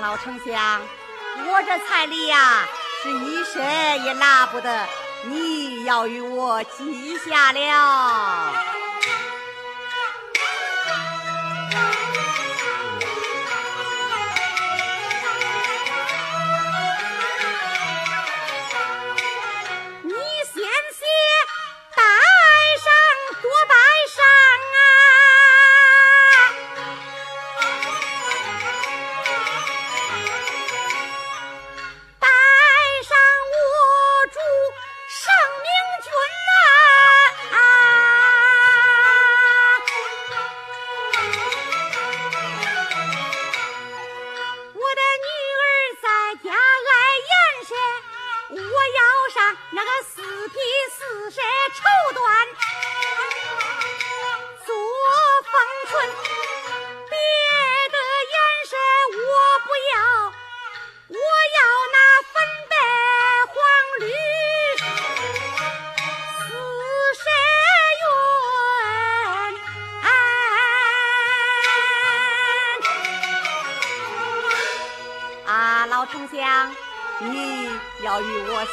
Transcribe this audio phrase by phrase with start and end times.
[0.00, 0.80] 老丞相，
[1.46, 2.66] 我这彩礼呀，
[3.02, 4.86] 是一身也拿不得，
[5.24, 8.69] 你要与我记下了。
[76.10, 76.70] 丞相，
[77.20, 77.70] 你
[78.02, 78.66] 要与我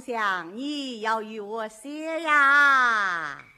[0.00, 3.55] 想你要与我写呀。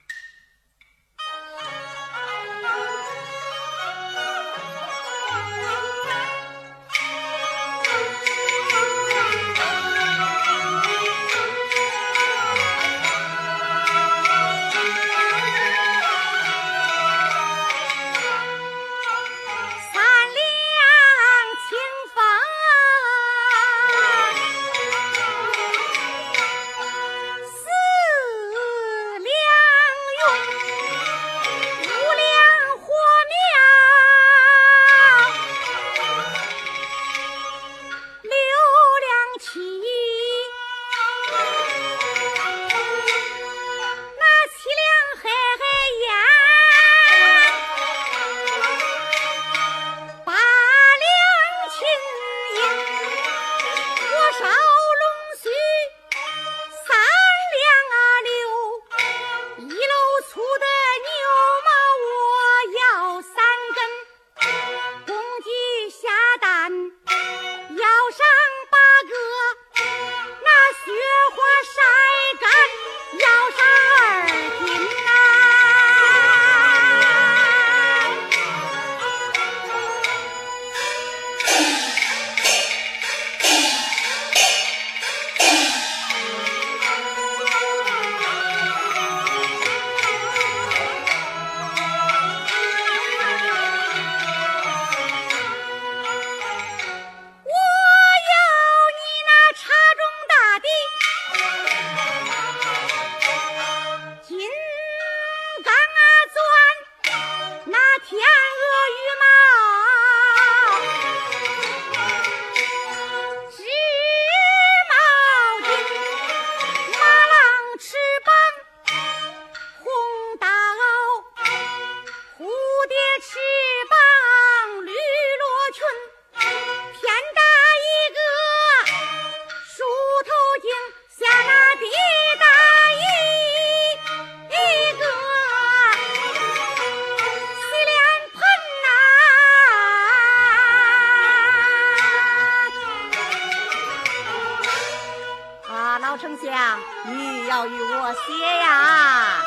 [146.28, 149.40] 丞相，你要与我歇呀？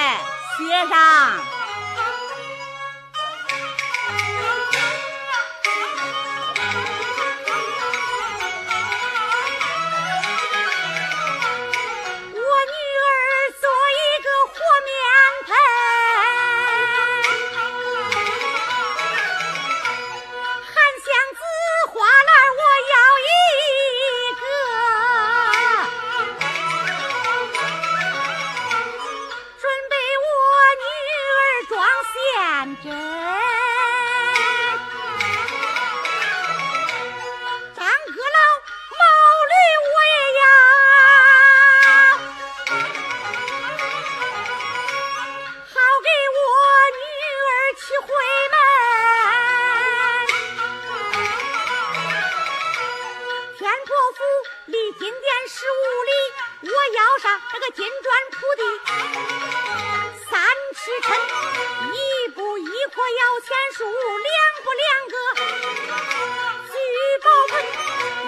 [0.00, 0.16] 哎，
[0.56, 1.59] 学生。
[58.02, 58.62] 砖铺地
[60.30, 60.32] 三
[60.74, 61.08] 尺深，
[61.92, 63.78] 一步一棵摇钱树，
[64.18, 65.14] 两步两个
[66.70, 66.74] 聚
[67.22, 67.52] 宝盆。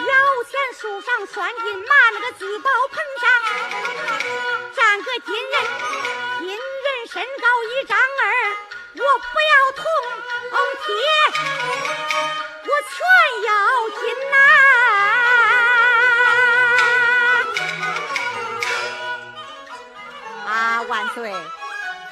[0.07, 0.11] 摇
[0.45, 3.25] 钱树上拴金马，那个聚宝盆上
[4.75, 5.55] 站个金人。
[6.41, 8.25] 金人身高一丈二，
[8.95, 9.85] 我不要铜
[10.85, 10.91] 铁，
[12.65, 12.95] 我全
[13.45, 13.51] 要
[14.01, 14.32] 金。
[21.15, 21.31] 对，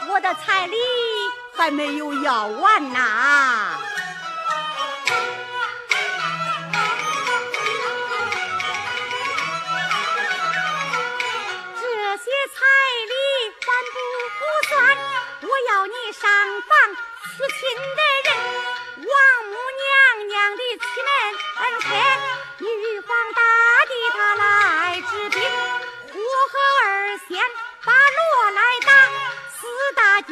[0.09, 0.77] 我的彩礼
[1.57, 3.79] 还没有要完呐，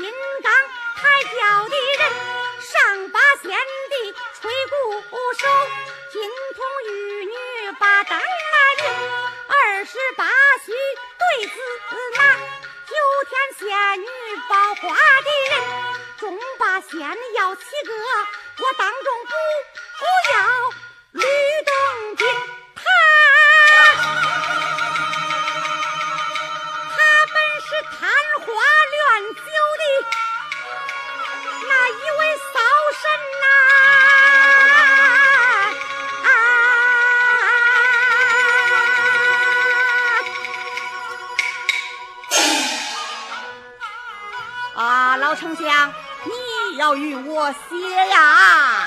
[0.01, 0.07] 金
[0.43, 0.53] 刚
[0.95, 2.01] 抬轿的人，
[2.61, 4.73] 上八仙的吹鼓
[5.37, 5.43] 手，
[6.13, 6.23] 金
[6.55, 7.33] 童玉女
[7.81, 8.25] 把灯来
[8.85, 8.95] 人，
[9.49, 10.25] 二十八
[10.65, 10.71] 宿
[11.19, 11.55] 对子
[12.17, 12.19] 马，
[12.87, 12.95] 九
[13.29, 14.07] 天仙女
[14.49, 15.53] 抱花的人，
[16.17, 17.01] 中八仙
[17.35, 19.33] 要七个，我当中不
[19.99, 20.39] 不要
[21.11, 21.23] 吕
[21.67, 22.25] 洞宾，
[46.79, 47.57] 要与我歇
[48.09, 48.87] 呀！